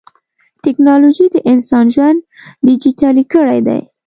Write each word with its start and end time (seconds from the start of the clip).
ټکنالوجي 0.63 1.27
د 1.31 1.37
انسان 1.51 1.85
ژوند 1.95 2.19
ډیجیټلي 2.65 3.23
کړی 3.33 3.59
دی. 3.67 3.79